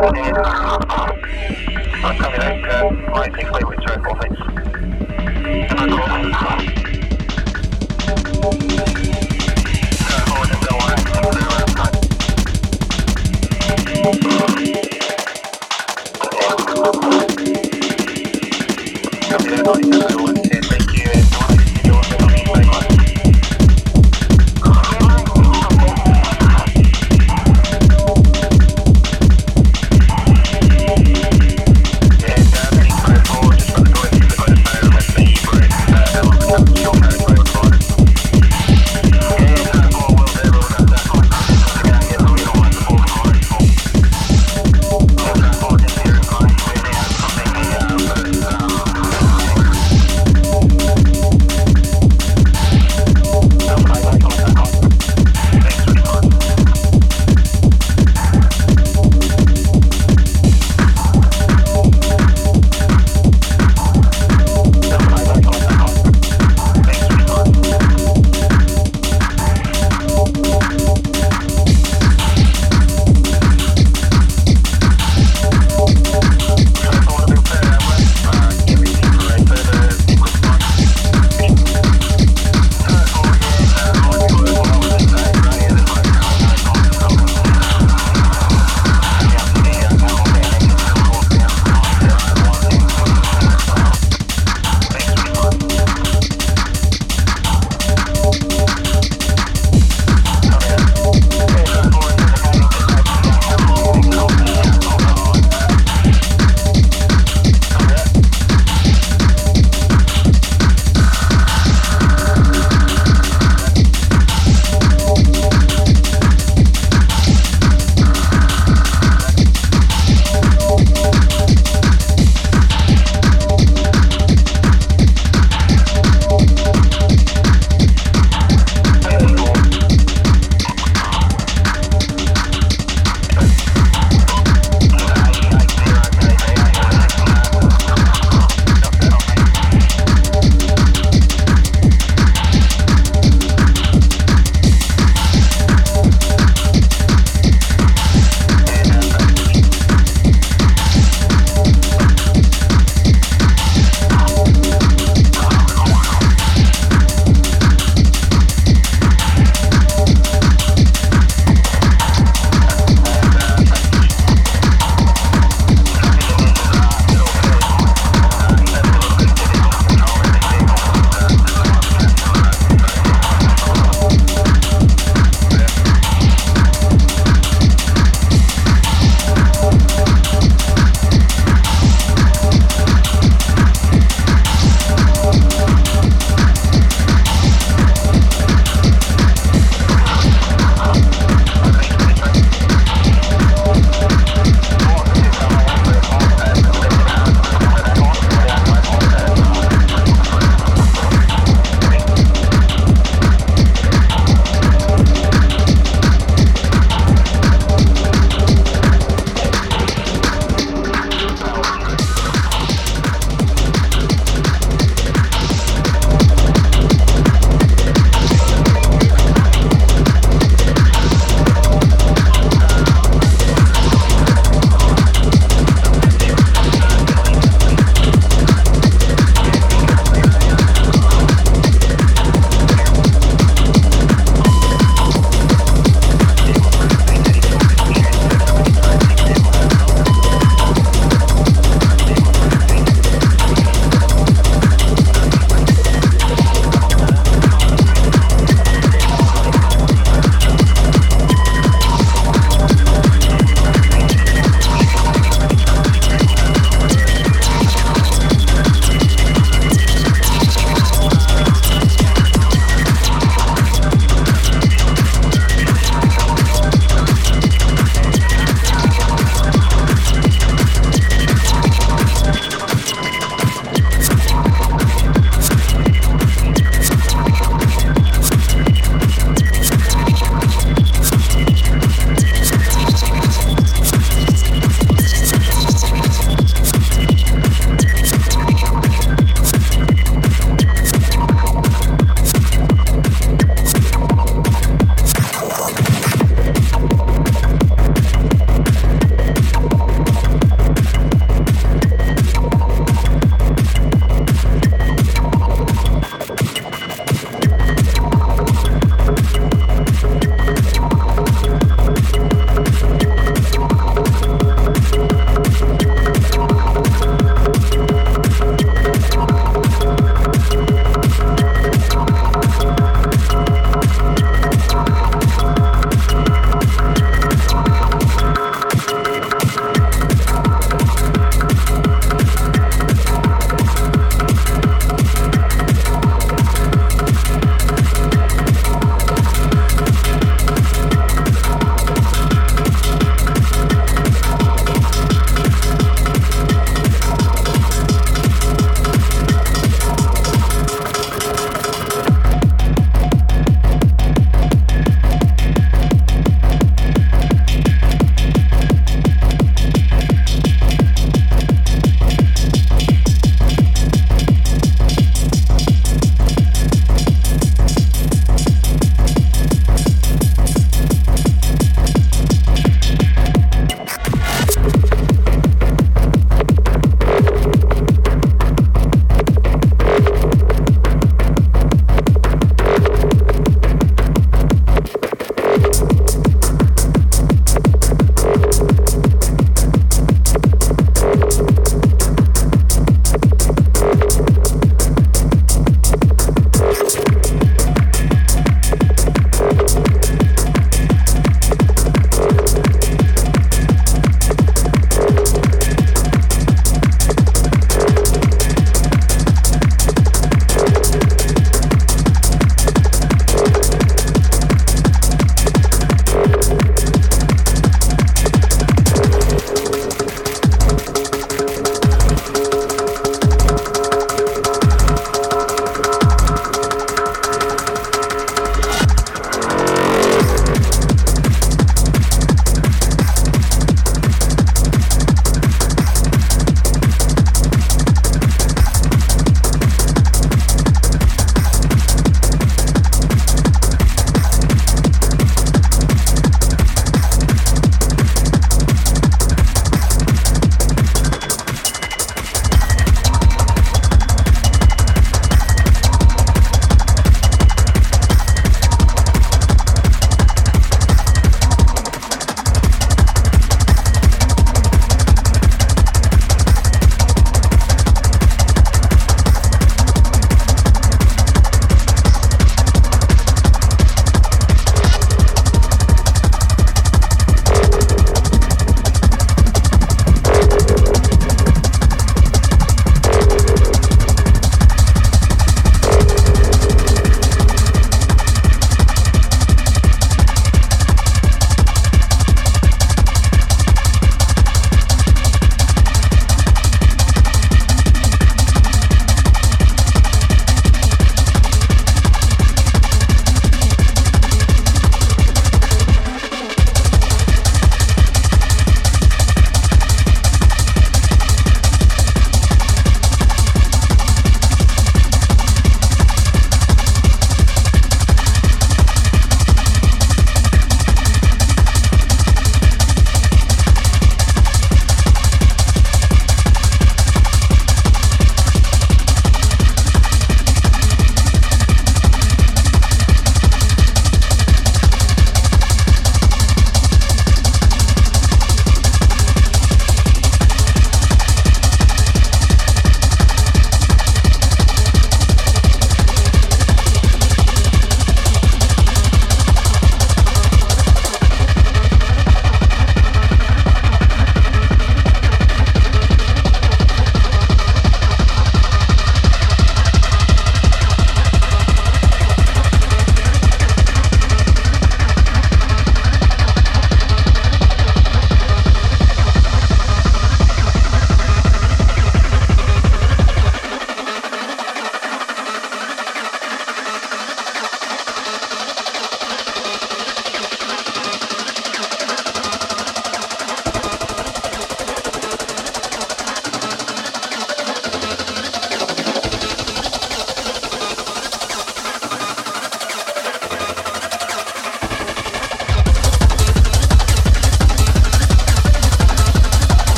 [0.00, 0.32] morning.
[0.34, 3.79] I can't make, uh,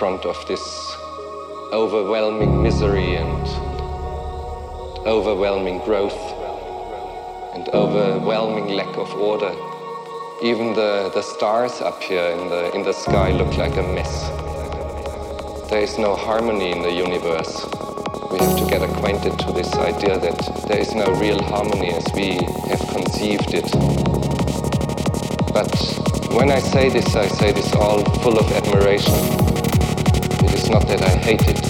[0.00, 0.96] front of this
[1.72, 3.46] overwhelming misery and
[5.06, 6.18] overwhelming growth
[7.54, 9.52] and overwhelming lack of order.
[10.42, 14.30] Even the, the stars up here in the, in the sky look like a mess.
[15.68, 17.66] There is no harmony in the universe.
[18.32, 22.06] We have to get acquainted to this idea that there is no real harmony as
[22.14, 22.38] we
[22.70, 23.70] have conceived it.
[25.52, 29.14] But when I say this, I say this all full of admiration
[30.44, 31.60] It is not that I hate it.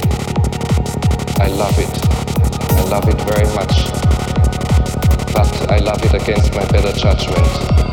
[1.40, 1.90] I love it.
[2.72, 3.90] I love it very much.
[5.32, 7.89] But I love it against my better judgment.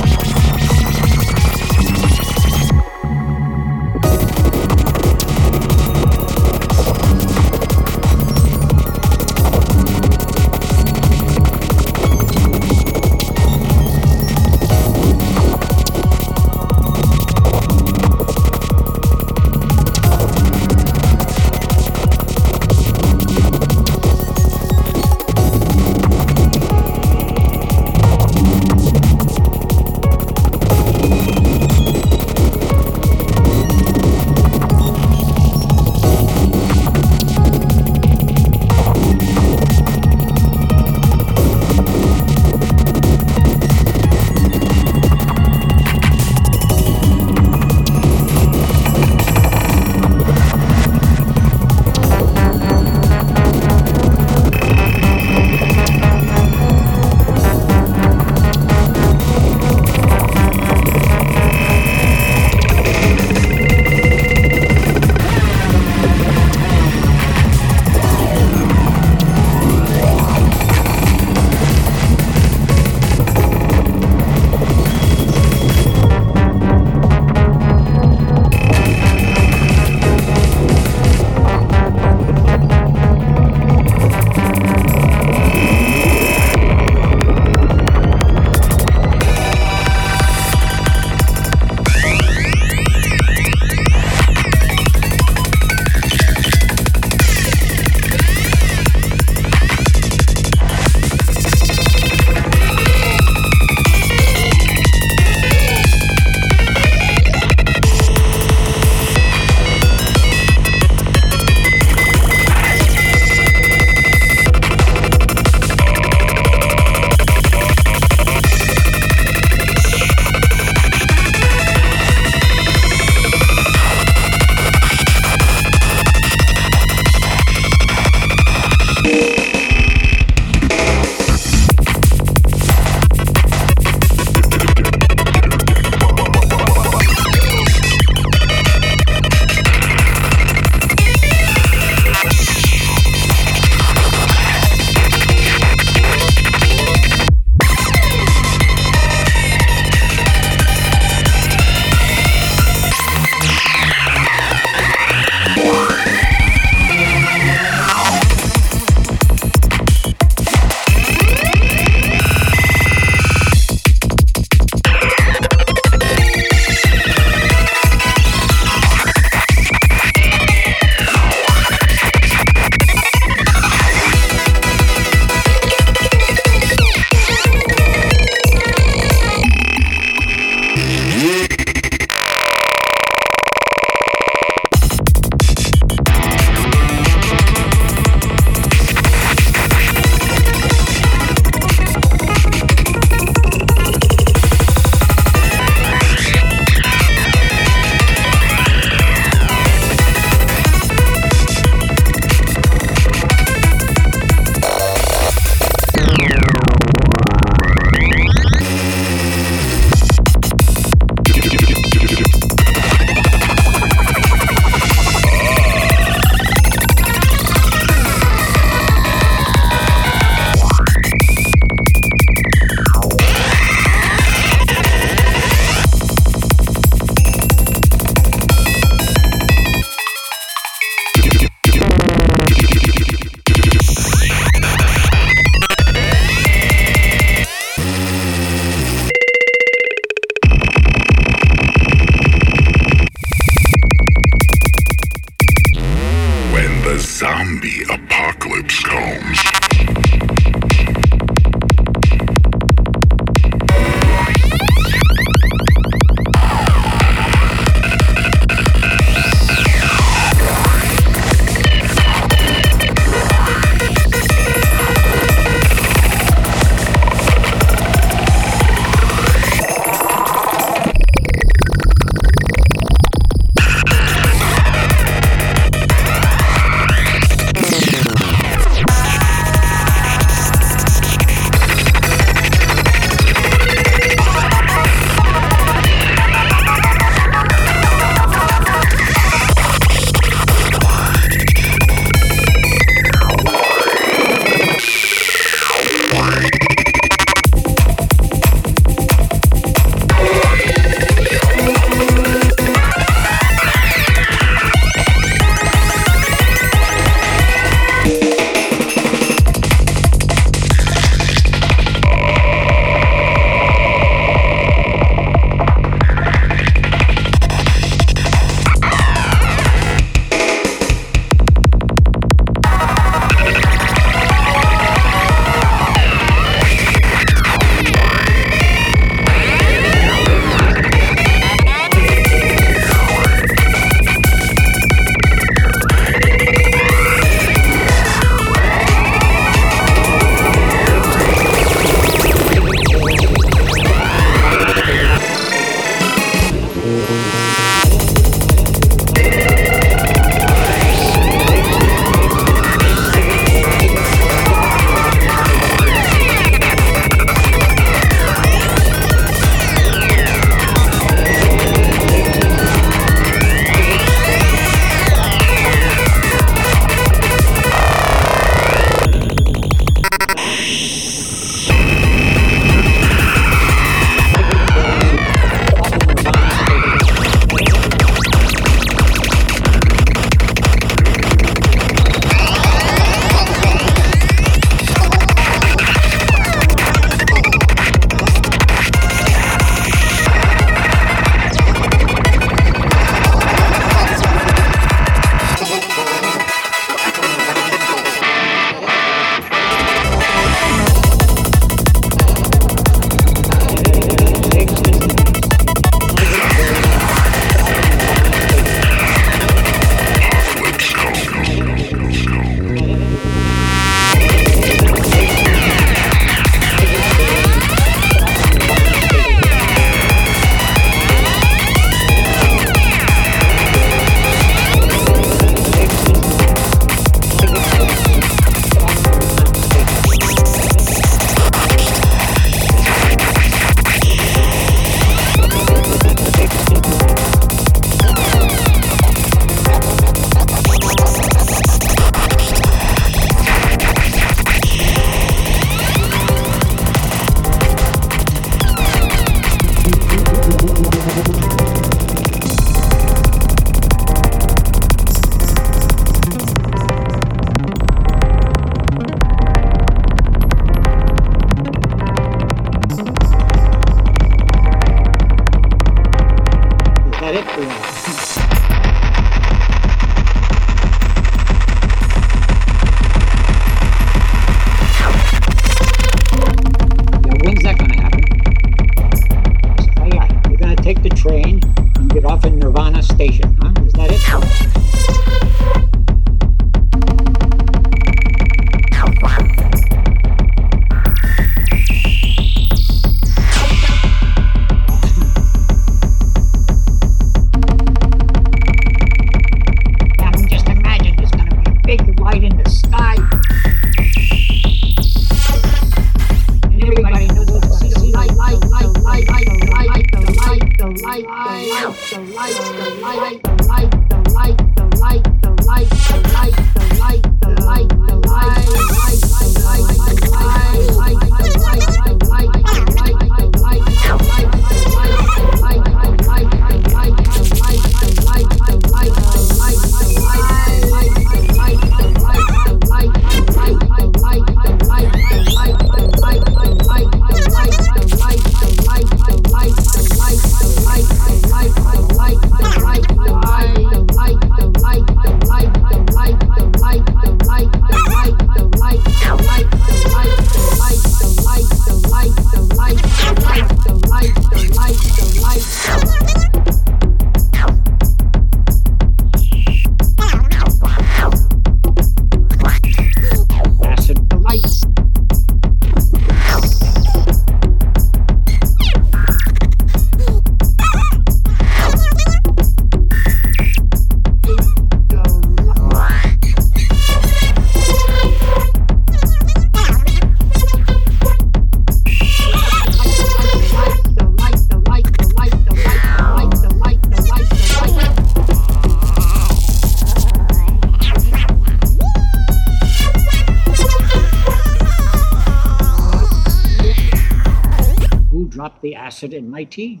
[599.04, 600.00] acid in my tea.